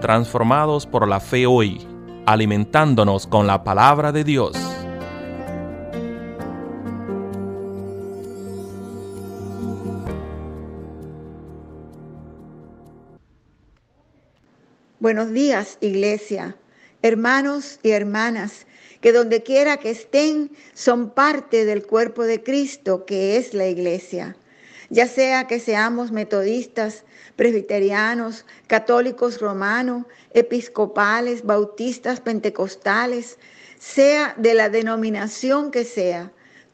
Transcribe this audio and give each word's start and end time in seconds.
transformados 0.00 0.86
por 0.86 1.06
la 1.06 1.20
fe 1.20 1.46
hoy, 1.46 1.86
alimentándonos 2.26 3.26
con 3.26 3.46
la 3.46 3.62
palabra 3.62 4.10
de 4.12 4.24
Dios. 4.24 4.56
Buenos 14.98 15.32
días, 15.32 15.78
iglesia, 15.80 16.56
hermanos 17.00 17.78
y 17.82 17.90
hermanas, 17.90 18.66
que 19.00 19.12
donde 19.12 19.42
quiera 19.42 19.78
que 19.78 19.90
estén 19.90 20.50
son 20.74 21.10
parte 21.10 21.64
del 21.64 21.86
cuerpo 21.86 22.24
de 22.24 22.42
Cristo, 22.42 23.06
que 23.06 23.38
es 23.38 23.54
la 23.54 23.66
iglesia. 23.66 24.36
Ya 24.90 25.06
sea 25.06 25.46
que 25.46 25.60
seamos 25.60 26.10
metodistas, 26.10 27.04
presbiterianos, 27.36 28.44
católicos 28.66 29.40
romanos, 29.40 30.04
episcopales, 30.34 31.44
bautistas, 31.44 32.20
pentecostales, 32.20 33.38
sea 33.78 34.34
de 34.36 34.54
la 34.54 34.68
denominación 34.68 35.70
que 35.70 35.84
sea, 35.84 36.32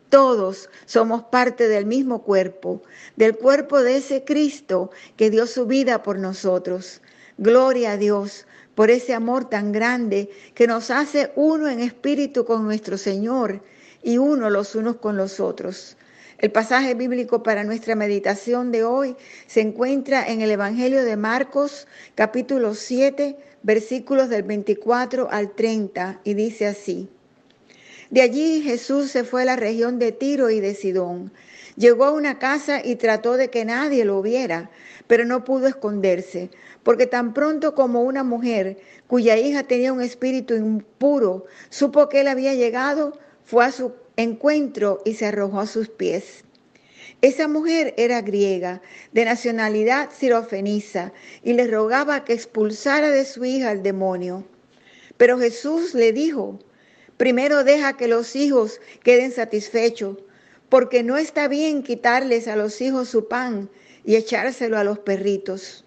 todos 0.08 0.70
somos 0.86 1.24
parte 1.24 1.68
del 1.68 1.84
mismo 1.84 2.22
cuerpo, 2.22 2.82
del 3.16 3.36
cuerpo 3.36 3.82
de 3.82 3.96
ese 3.96 4.24
Cristo 4.24 4.90
que 5.16 5.30
dio 5.30 5.46
su 5.46 5.66
vida 5.66 6.02
por 6.02 6.18
nosotros. 6.18 7.02
Gloria 7.38 7.92
a 7.92 7.96
Dios 7.96 8.46
por 8.74 8.90
ese 8.90 9.14
amor 9.14 9.50
tan 9.50 9.72
grande 9.72 10.30
que 10.54 10.66
nos 10.66 10.90
hace 10.90 11.32
uno 11.34 11.68
en 11.68 11.80
espíritu 11.80 12.44
con 12.44 12.64
nuestro 12.64 12.98
Señor 12.98 13.62
y 14.02 14.18
uno 14.18 14.48
los 14.48 14.74
unos 14.74 14.96
con 14.96 15.16
los 15.16 15.40
otros. 15.40 15.96
El 16.38 16.52
pasaje 16.52 16.92
bíblico 16.92 17.42
para 17.42 17.64
nuestra 17.64 17.94
meditación 17.94 18.70
de 18.70 18.84
hoy 18.84 19.16
se 19.46 19.62
encuentra 19.62 20.28
en 20.28 20.42
el 20.42 20.50
Evangelio 20.50 21.02
de 21.02 21.16
Marcos, 21.16 21.86
capítulo 22.14 22.74
7, 22.74 23.36
versículos 23.62 24.28
del 24.28 24.42
24 24.42 25.28
al 25.30 25.52
30, 25.52 26.20
y 26.24 26.34
dice 26.34 26.66
así. 26.66 27.08
De 28.10 28.20
allí 28.20 28.60
Jesús 28.60 29.10
se 29.10 29.24
fue 29.24 29.42
a 29.42 29.44
la 29.46 29.56
región 29.56 29.98
de 29.98 30.12
Tiro 30.12 30.50
y 30.50 30.60
de 30.60 30.74
Sidón. 30.74 31.32
Llegó 31.76 32.04
a 32.04 32.12
una 32.12 32.38
casa 32.38 32.84
y 32.84 32.96
trató 32.96 33.38
de 33.38 33.48
que 33.48 33.64
nadie 33.64 34.04
lo 34.04 34.20
viera, 34.20 34.70
pero 35.06 35.24
no 35.24 35.42
pudo 35.42 35.68
esconderse, 35.68 36.50
porque 36.82 37.06
tan 37.06 37.32
pronto 37.32 37.74
como 37.74 38.02
una 38.02 38.24
mujer 38.24 38.76
cuya 39.06 39.38
hija 39.38 39.62
tenía 39.62 39.90
un 39.90 40.02
espíritu 40.02 40.52
impuro 40.52 41.46
supo 41.70 42.10
que 42.10 42.20
él 42.20 42.28
había 42.28 42.52
llegado, 42.52 43.18
fue 43.46 43.64
a 43.64 43.72
su 43.72 43.94
encuentro 44.16 45.02
y 45.04 45.14
se 45.14 45.26
arrojó 45.26 45.60
a 45.60 45.66
sus 45.66 45.88
pies. 45.88 46.44
Esa 47.22 47.48
mujer 47.48 47.94
era 47.96 48.20
griega, 48.20 48.82
de 49.12 49.24
nacionalidad 49.24 50.10
sirofeniza, 50.16 51.12
y 51.42 51.54
le 51.54 51.66
rogaba 51.66 52.24
que 52.24 52.34
expulsara 52.34 53.10
de 53.10 53.24
su 53.24 53.44
hija 53.44 53.70
al 53.70 53.82
demonio. 53.82 54.44
Pero 55.16 55.38
Jesús 55.38 55.94
le 55.94 56.12
dijo, 56.12 56.58
primero 57.16 57.64
deja 57.64 57.96
que 57.96 58.08
los 58.08 58.36
hijos 58.36 58.80
queden 59.02 59.32
satisfechos, 59.32 60.18
porque 60.68 61.02
no 61.02 61.16
está 61.16 61.48
bien 61.48 61.82
quitarles 61.82 62.48
a 62.48 62.56
los 62.56 62.80
hijos 62.80 63.08
su 63.08 63.28
pan 63.28 63.70
y 64.04 64.16
echárselo 64.16 64.76
a 64.78 64.84
los 64.84 64.98
perritos. 64.98 65.84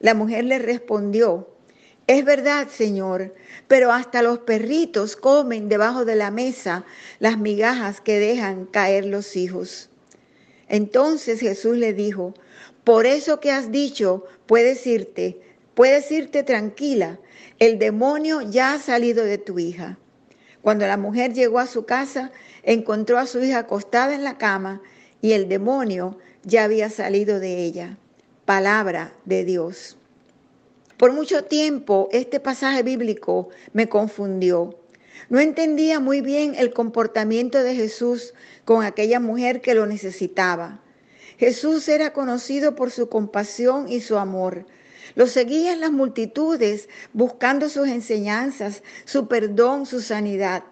La 0.00 0.14
mujer 0.14 0.44
le 0.44 0.58
respondió, 0.58 1.48
es 2.06 2.24
verdad, 2.24 2.68
Señor, 2.68 3.34
pero 3.66 3.90
hasta 3.90 4.22
los 4.22 4.38
perritos 4.40 5.16
comen 5.16 5.68
debajo 5.68 6.04
de 6.04 6.14
la 6.14 6.30
mesa 6.30 6.84
las 7.18 7.36
migajas 7.36 8.00
que 8.00 8.20
dejan 8.20 8.66
caer 8.66 9.06
los 9.06 9.34
hijos. 9.36 9.90
Entonces 10.68 11.40
Jesús 11.40 11.76
le 11.76 11.92
dijo, 11.92 12.34
por 12.84 13.06
eso 13.06 13.40
que 13.40 13.50
has 13.50 13.72
dicho, 13.72 14.24
puedes 14.46 14.86
irte, 14.86 15.40
puedes 15.74 16.10
irte 16.12 16.44
tranquila, 16.44 17.18
el 17.58 17.78
demonio 17.78 18.40
ya 18.42 18.74
ha 18.74 18.78
salido 18.78 19.24
de 19.24 19.38
tu 19.38 19.58
hija. 19.58 19.98
Cuando 20.62 20.86
la 20.86 20.96
mujer 20.96 21.32
llegó 21.32 21.58
a 21.58 21.66
su 21.66 21.86
casa, 21.86 22.30
encontró 22.62 23.18
a 23.18 23.26
su 23.26 23.42
hija 23.42 23.60
acostada 23.60 24.14
en 24.14 24.22
la 24.22 24.38
cama 24.38 24.80
y 25.22 25.32
el 25.32 25.48
demonio 25.48 26.18
ya 26.44 26.64
había 26.64 26.88
salido 26.90 27.40
de 27.40 27.64
ella. 27.64 27.98
Palabra 28.44 29.12
de 29.24 29.44
Dios. 29.44 29.96
Por 30.96 31.12
mucho 31.12 31.44
tiempo 31.44 32.08
este 32.10 32.40
pasaje 32.40 32.82
bíblico 32.82 33.50
me 33.74 33.86
confundió. 33.86 34.78
No 35.28 35.40
entendía 35.40 36.00
muy 36.00 36.22
bien 36.22 36.54
el 36.56 36.72
comportamiento 36.72 37.62
de 37.62 37.74
Jesús 37.74 38.32
con 38.64 38.82
aquella 38.82 39.20
mujer 39.20 39.60
que 39.60 39.74
lo 39.74 39.84
necesitaba. 39.84 40.80
Jesús 41.36 41.86
era 41.88 42.14
conocido 42.14 42.74
por 42.74 42.90
su 42.90 43.10
compasión 43.10 43.90
y 43.90 44.00
su 44.00 44.16
amor. 44.16 44.64
Lo 45.16 45.26
seguían 45.26 45.80
las 45.80 45.92
multitudes 45.92 46.88
buscando 47.12 47.68
sus 47.68 47.88
enseñanzas, 47.88 48.82
su 49.04 49.28
perdón, 49.28 49.84
su 49.84 50.00
sanidad. 50.00 50.64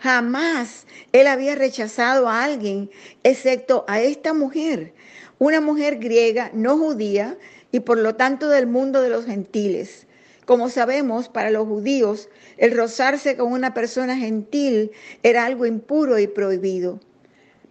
Jamás 0.00 0.86
él 1.12 1.28
había 1.28 1.54
rechazado 1.54 2.28
a 2.28 2.44
alguien, 2.44 2.90
excepto 3.22 3.86
a 3.88 4.02
esta 4.02 4.34
mujer, 4.34 4.92
una 5.38 5.60
mujer 5.60 5.98
griega, 5.98 6.50
no 6.52 6.76
judía, 6.76 7.38
y 7.72 7.80
por 7.80 7.98
lo 7.98 8.14
tanto 8.14 8.48
del 8.48 8.66
mundo 8.66 9.02
de 9.02 9.08
los 9.08 9.24
gentiles. 9.24 10.06
Como 10.44 10.68
sabemos, 10.68 11.28
para 11.28 11.50
los 11.50 11.66
judíos, 11.66 12.28
el 12.58 12.76
rozarse 12.76 13.36
con 13.36 13.52
una 13.52 13.74
persona 13.74 14.16
gentil 14.16 14.92
era 15.22 15.46
algo 15.46 15.66
impuro 15.66 16.18
y 16.18 16.26
prohibido. 16.26 17.00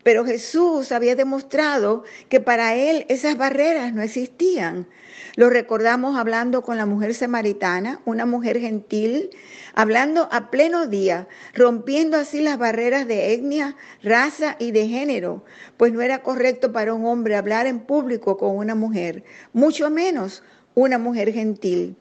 Pero 0.03 0.25
Jesús 0.25 0.91
había 0.91 1.15
demostrado 1.15 2.03
que 2.29 2.39
para 2.39 2.75
él 2.75 3.05
esas 3.09 3.37
barreras 3.37 3.93
no 3.93 4.01
existían. 4.01 4.87
Lo 5.35 5.49
recordamos 5.49 6.17
hablando 6.17 6.61
con 6.61 6.77
la 6.77 6.85
mujer 6.85 7.13
samaritana, 7.13 8.01
una 8.05 8.25
mujer 8.25 8.59
gentil, 8.59 9.29
hablando 9.73 10.27
a 10.31 10.49
pleno 10.51 10.87
día, 10.87 11.27
rompiendo 11.53 12.17
así 12.17 12.41
las 12.41 12.57
barreras 12.57 13.07
de 13.07 13.33
etnia, 13.33 13.75
raza 14.03 14.57
y 14.59 14.71
de 14.71 14.87
género, 14.87 15.43
pues 15.77 15.93
no 15.93 16.01
era 16.01 16.21
correcto 16.21 16.71
para 16.71 16.93
un 16.93 17.05
hombre 17.05 17.35
hablar 17.35 17.67
en 17.67 17.79
público 17.79 18.37
con 18.37 18.57
una 18.57 18.75
mujer, 18.75 19.23
mucho 19.53 19.89
menos 19.89 20.43
una 20.75 20.97
mujer 20.97 21.31
gentil. 21.31 21.95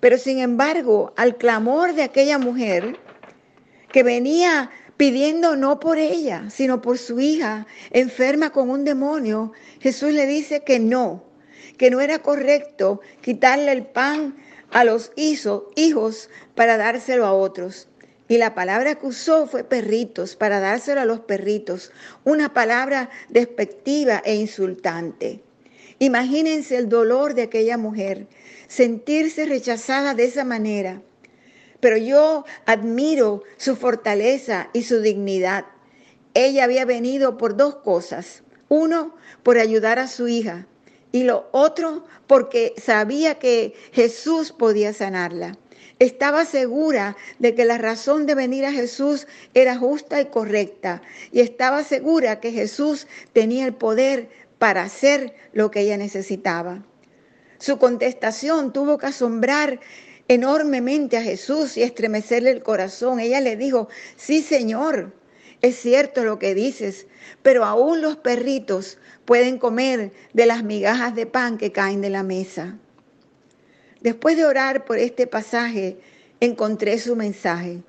Pero 0.00 0.18
sin 0.18 0.38
embargo, 0.38 1.12
al 1.16 1.36
clamor 1.36 1.94
de 1.94 2.02
aquella 2.02 2.38
mujer 2.38 2.98
que 3.92 4.02
venía 4.02 4.70
pidiendo 4.96 5.56
no 5.56 5.78
por 5.80 5.98
ella, 5.98 6.48
sino 6.50 6.80
por 6.80 6.98
su 6.98 7.20
hija, 7.20 7.66
enferma 7.90 8.50
con 8.50 8.70
un 8.70 8.84
demonio, 8.84 9.52
Jesús 9.80 10.12
le 10.12 10.26
dice 10.26 10.62
que 10.64 10.78
no, 10.78 11.24
que 11.76 11.90
no 11.90 12.00
era 12.00 12.20
correcto 12.20 13.00
quitarle 13.20 13.72
el 13.72 13.86
pan 13.86 14.36
a 14.70 14.84
los 14.84 15.12
hijos 15.16 16.30
para 16.54 16.76
dárselo 16.76 17.26
a 17.26 17.32
otros. 17.32 17.88
Y 18.28 18.38
la 18.38 18.54
palabra 18.54 18.96
que 18.96 19.06
usó 19.06 19.46
fue 19.46 19.62
perritos, 19.62 20.34
para 20.34 20.58
dárselo 20.58 21.00
a 21.00 21.04
los 21.04 21.20
perritos, 21.20 21.92
una 22.24 22.52
palabra 22.52 23.08
despectiva 23.28 24.20
e 24.24 24.34
insultante. 24.34 25.42
Imagínense 26.00 26.76
el 26.76 26.88
dolor 26.88 27.34
de 27.34 27.42
aquella 27.42 27.78
mujer, 27.78 28.26
sentirse 28.66 29.46
rechazada 29.46 30.14
de 30.14 30.24
esa 30.24 30.44
manera. 30.44 31.02
Pero 31.80 31.96
yo 31.96 32.44
admiro 32.64 33.42
su 33.56 33.76
fortaleza 33.76 34.70
y 34.72 34.82
su 34.82 35.00
dignidad. 35.00 35.66
Ella 36.34 36.64
había 36.64 36.84
venido 36.84 37.36
por 37.36 37.56
dos 37.56 37.76
cosas. 37.76 38.42
Uno, 38.68 39.14
por 39.42 39.58
ayudar 39.58 39.98
a 39.98 40.08
su 40.08 40.28
hija 40.28 40.66
y 41.12 41.22
lo 41.22 41.48
otro 41.52 42.04
porque 42.26 42.74
sabía 42.76 43.38
que 43.38 43.74
Jesús 43.92 44.52
podía 44.52 44.92
sanarla. 44.92 45.56
Estaba 45.98 46.44
segura 46.44 47.16
de 47.38 47.54
que 47.54 47.64
la 47.64 47.78
razón 47.78 48.26
de 48.26 48.34
venir 48.34 48.66
a 48.66 48.72
Jesús 48.72 49.26
era 49.54 49.78
justa 49.78 50.20
y 50.20 50.26
correcta 50.26 51.00
y 51.32 51.40
estaba 51.40 51.84
segura 51.84 52.40
que 52.40 52.52
Jesús 52.52 53.06
tenía 53.32 53.64
el 53.64 53.72
poder 53.72 54.28
para 54.58 54.82
hacer 54.82 55.34
lo 55.54 55.70
que 55.70 55.80
ella 55.80 55.96
necesitaba. 55.96 56.84
Su 57.58 57.78
contestación 57.78 58.74
tuvo 58.74 58.98
que 58.98 59.06
asombrar 59.06 59.80
enormemente 60.28 61.16
a 61.16 61.22
Jesús 61.22 61.76
y 61.76 61.82
estremecerle 61.82 62.50
el 62.50 62.62
corazón. 62.62 63.20
Ella 63.20 63.40
le 63.40 63.56
dijo, 63.56 63.88
sí 64.16 64.42
Señor, 64.42 65.12
es 65.62 65.76
cierto 65.76 66.24
lo 66.24 66.38
que 66.38 66.54
dices, 66.54 67.06
pero 67.42 67.64
aún 67.64 68.00
los 68.02 68.16
perritos 68.16 68.98
pueden 69.24 69.58
comer 69.58 70.12
de 70.32 70.46
las 70.46 70.62
migajas 70.62 71.14
de 71.14 71.26
pan 71.26 71.58
que 71.58 71.72
caen 71.72 72.00
de 72.00 72.10
la 72.10 72.22
mesa. 72.22 72.76
Después 74.00 74.36
de 74.36 74.44
orar 74.44 74.84
por 74.84 74.98
este 74.98 75.26
pasaje, 75.26 75.96
encontré 76.40 76.98
su 76.98 77.16
mensaje. 77.16 77.82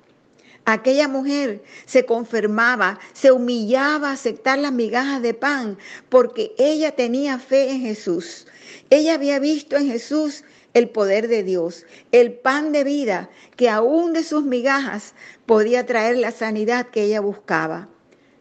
Aquella 0.64 1.08
mujer 1.08 1.62
se 1.86 2.04
confirmaba, 2.04 2.98
se 3.14 3.32
humillaba 3.32 4.10
a 4.10 4.12
aceptar 4.12 4.58
las 4.58 4.72
migajas 4.72 5.22
de 5.22 5.32
pan 5.32 5.78
porque 6.08 6.52
ella 6.58 6.92
tenía 6.92 7.38
fe 7.38 7.70
en 7.70 7.80
Jesús. 7.80 8.46
Ella 8.90 9.14
había 9.14 9.38
visto 9.38 9.76
en 9.76 9.86
Jesús 9.86 10.44
el 10.74 10.90
poder 10.90 11.28
de 11.28 11.42
Dios, 11.42 11.84
el 12.12 12.32
pan 12.32 12.72
de 12.72 12.84
vida 12.84 13.30
que 13.56 13.68
aún 13.68 14.12
de 14.12 14.22
sus 14.24 14.44
migajas 14.44 15.14
podía 15.46 15.86
traer 15.86 16.16
la 16.18 16.30
sanidad 16.32 16.88
que 16.88 17.04
ella 17.04 17.20
buscaba. 17.20 17.88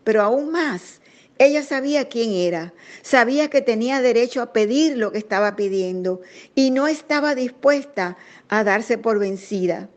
Pero 0.03 0.21
aún 0.21 0.51
más, 0.51 1.01
Ella 1.39 1.61
sabía 1.61 2.09
quién 2.09 2.31
era, 2.31 2.73
sabía 3.03 3.49
que 3.49 3.61
tenía 3.61 4.01
derecho 4.01 4.41
a 4.41 4.53
pedir 4.53 4.97
lo 4.97 5.11
que 5.11 5.19
estaba 5.19 5.55
pidiendo 5.55 6.21
y 6.55 6.71
no 6.71 6.87
estaba 6.87 7.35
dispuesta 7.35 8.17
a 8.49 8.63
darse 8.63 8.97
por 8.97 9.19
vencida. 9.19 9.87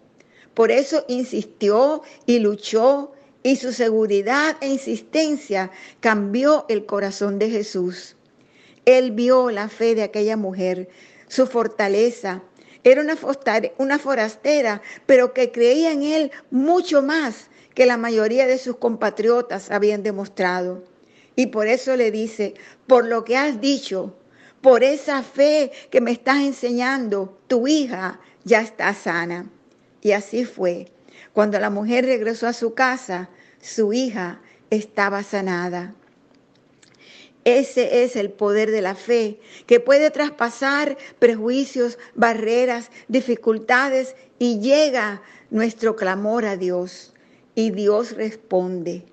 Por 0.52 0.70
eso 0.70 1.04
insistió 1.08 2.02
y 2.26 2.40
luchó 2.40 3.12
y 3.42 3.56
su 3.56 3.72
seguridad 3.72 4.58
e 4.60 4.68
insistencia 4.68 5.70
cambió 6.00 6.66
el 6.68 6.84
corazón 6.84 7.38
de 7.38 7.48
Jesús. 7.48 8.16
Él 8.84 9.12
vio 9.12 9.50
la 9.50 9.70
fe 9.70 9.94
de 9.94 10.02
aquella 10.02 10.36
mujer, 10.36 10.90
su 11.30 11.46
fortaleza. 11.46 12.42
Era 12.82 13.00
una, 13.02 13.98
forastera, 13.98 14.82
pero 15.06 15.32
que 15.32 15.52
creía 15.52 15.92
en 15.92 16.02
él 16.02 16.32
mucho 16.50 17.02
más 17.02 17.48
que 17.74 17.86
la 17.86 17.96
mayoría 17.96 18.46
de 18.46 18.58
sus 18.58 18.76
compatriotas 18.76 19.70
habían 19.70 20.02
demostrado. 20.02 20.82
Y 21.36 21.46
por 21.46 21.68
eso 21.68 21.96
le 21.96 22.10
dice, 22.10 22.54
por 22.86 23.06
lo 23.06 23.24
que 23.24 23.36
has 23.36 23.60
dicho, 23.60 24.16
por 24.60 24.82
esa 24.82 25.22
fe 25.22 25.70
que 25.90 26.00
me 26.00 26.10
estás 26.10 26.38
enseñando, 26.38 27.38
tu 27.46 27.68
hija 27.68 28.18
ya 28.44 28.60
está 28.60 28.92
sana. 28.92 29.48
Y 30.02 30.12
así 30.12 30.44
fue. 30.44 30.90
Cuando 31.32 31.60
la 31.60 31.70
mujer 31.70 32.06
regresó 32.06 32.48
a 32.48 32.52
su 32.52 32.74
casa, 32.74 33.30
su 33.60 33.92
hija 33.92 34.40
estaba 34.70 35.22
sanada. 35.22 35.94
Ese 37.44 38.04
es 38.04 38.16
el 38.16 38.30
poder 38.30 38.70
de 38.70 38.82
la 38.82 38.94
fe, 38.94 39.40
que 39.66 39.80
puede 39.80 40.10
traspasar 40.10 40.98
prejuicios, 41.18 41.98
barreras, 42.14 42.90
dificultades 43.08 44.14
y 44.38 44.60
llega 44.60 45.22
nuestro 45.50 45.96
clamor 45.96 46.44
a 46.44 46.56
Dios. 46.56 47.14
Y 47.54 47.70
Dios 47.70 48.12
responde. 48.12 49.04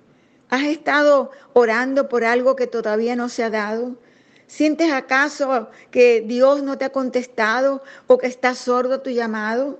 ¿Has 0.50 0.64
estado 0.64 1.30
orando 1.52 2.08
por 2.08 2.24
algo 2.24 2.54
que 2.56 2.66
todavía 2.66 3.16
no 3.16 3.28
se 3.28 3.44
ha 3.44 3.50
dado? 3.50 3.96
¿Sientes 4.46 4.90
acaso 4.92 5.68
que 5.90 6.22
Dios 6.22 6.62
no 6.62 6.78
te 6.78 6.86
ha 6.86 6.90
contestado 6.90 7.82
o 8.06 8.16
que 8.16 8.26
está 8.26 8.54
sordo 8.54 9.00
tu 9.00 9.10
llamado? 9.10 9.78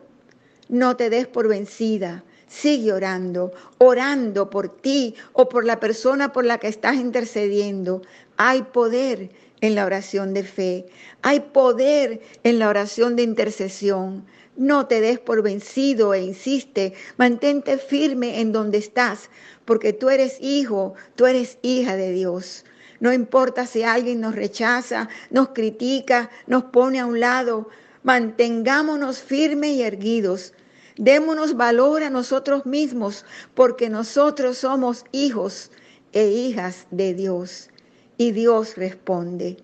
No 0.68 0.96
te 0.96 1.08
des 1.08 1.26
por 1.26 1.48
vencida. 1.48 2.22
Sigue 2.46 2.92
orando, 2.92 3.52
orando 3.78 4.50
por 4.50 4.68
ti 4.68 5.14
o 5.32 5.48
por 5.48 5.64
la 5.64 5.80
persona 5.80 6.32
por 6.32 6.44
la 6.44 6.58
que 6.58 6.68
estás 6.68 6.96
intercediendo. 6.96 8.02
Hay 8.40 8.62
poder 8.62 9.30
en 9.60 9.74
la 9.74 9.84
oración 9.84 10.32
de 10.32 10.44
fe. 10.44 10.86
Hay 11.22 11.40
poder 11.40 12.20
en 12.44 12.60
la 12.60 12.68
oración 12.68 13.16
de 13.16 13.24
intercesión. 13.24 14.24
No 14.56 14.86
te 14.86 15.00
des 15.00 15.18
por 15.18 15.42
vencido 15.42 16.14
e 16.14 16.22
insiste, 16.22 16.94
mantente 17.16 17.78
firme 17.78 18.40
en 18.40 18.52
donde 18.52 18.78
estás, 18.78 19.28
porque 19.64 19.92
tú 19.92 20.08
eres 20.08 20.38
hijo, 20.40 20.94
tú 21.16 21.26
eres 21.26 21.58
hija 21.62 21.96
de 21.96 22.12
Dios. 22.12 22.64
No 23.00 23.12
importa 23.12 23.66
si 23.66 23.82
alguien 23.82 24.20
nos 24.20 24.36
rechaza, 24.36 25.08
nos 25.30 25.48
critica, 25.48 26.30
nos 26.46 26.62
pone 26.64 27.00
a 27.00 27.06
un 27.06 27.18
lado, 27.18 27.68
mantengámonos 28.04 29.18
firmes 29.20 29.70
y 29.70 29.82
erguidos. 29.82 30.52
Démonos 30.96 31.56
valor 31.56 32.04
a 32.04 32.10
nosotros 32.10 32.66
mismos, 32.66 33.24
porque 33.54 33.88
nosotros 33.88 34.58
somos 34.58 35.04
hijos 35.10 35.72
e 36.12 36.28
hijas 36.28 36.86
de 36.92 37.14
Dios. 37.14 37.70
Y 38.18 38.32
Dios 38.32 38.76
responde. 38.76 39.56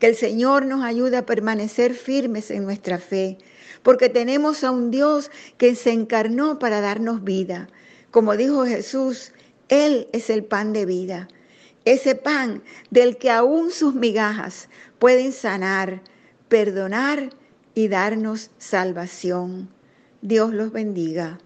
Que 0.00 0.06
el 0.08 0.16
Señor 0.16 0.64
nos 0.64 0.82
ayude 0.82 1.18
a 1.18 1.26
permanecer 1.26 1.94
firmes 1.94 2.50
en 2.50 2.64
nuestra 2.64 2.98
fe, 2.98 3.36
porque 3.82 4.08
tenemos 4.08 4.64
a 4.64 4.70
un 4.70 4.90
Dios 4.90 5.30
que 5.58 5.74
se 5.74 5.92
encarnó 5.92 6.58
para 6.58 6.80
darnos 6.80 7.22
vida. 7.22 7.68
Como 8.10 8.36
dijo 8.36 8.64
Jesús, 8.64 9.32
él 9.68 10.08
es 10.12 10.30
el 10.30 10.42
pan 10.42 10.72
de 10.72 10.86
vida, 10.86 11.28
ese 11.84 12.14
pan 12.14 12.62
del 12.90 13.18
que 13.18 13.30
aún 13.30 13.70
sus 13.70 13.94
migajas 13.94 14.68
pueden 14.98 15.32
sanar, 15.32 16.02
perdonar 16.48 17.30
y 17.74 17.88
darnos 17.88 18.50
salvación. 18.58 19.68
Dios 20.22 20.52
los 20.52 20.72
bendiga. 20.72 21.38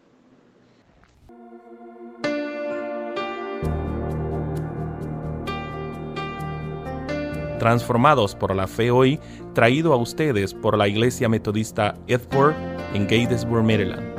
Transformados 7.64 8.34
por 8.34 8.54
la 8.54 8.66
fe 8.66 8.90
hoy, 8.90 9.18
traído 9.54 9.94
a 9.94 9.96
ustedes 9.96 10.52
por 10.52 10.76
la 10.76 10.86
Iglesia 10.86 11.30
Metodista 11.30 11.94
Edward 12.08 12.54
en 12.92 13.04
Gatesburg, 13.04 13.64
Maryland. 13.64 14.13